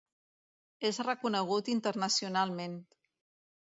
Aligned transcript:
És 0.91 1.01
reconegut 1.09 1.71
internacionalment. 1.77 2.83